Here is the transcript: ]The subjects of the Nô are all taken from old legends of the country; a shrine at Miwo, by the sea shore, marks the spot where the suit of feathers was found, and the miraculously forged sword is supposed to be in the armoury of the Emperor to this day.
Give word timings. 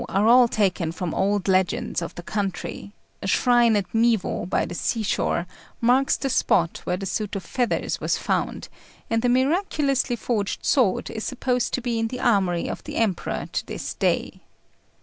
]The 0.01 0.05
subjects 0.07 0.19
of 0.19 0.23
the 0.23 0.23
Nô 0.23 0.25
are 0.25 0.29
all 0.33 0.47
taken 0.47 0.91
from 0.91 1.13
old 1.13 1.47
legends 1.47 2.01
of 2.01 2.15
the 2.15 2.23
country; 2.23 2.91
a 3.21 3.27
shrine 3.27 3.75
at 3.75 3.93
Miwo, 3.93 4.49
by 4.49 4.65
the 4.65 4.73
sea 4.73 5.03
shore, 5.03 5.45
marks 5.79 6.17
the 6.17 6.27
spot 6.27 6.79
where 6.85 6.97
the 6.97 7.05
suit 7.05 7.35
of 7.35 7.43
feathers 7.43 8.01
was 8.01 8.17
found, 8.17 8.67
and 9.11 9.21
the 9.21 9.29
miraculously 9.29 10.15
forged 10.15 10.65
sword 10.65 11.11
is 11.11 11.23
supposed 11.23 11.75
to 11.75 11.81
be 11.81 11.99
in 11.99 12.07
the 12.07 12.19
armoury 12.19 12.67
of 12.67 12.83
the 12.85 12.95
Emperor 12.95 13.47
to 13.51 13.63
this 13.67 13.93
day. 13.93 14.39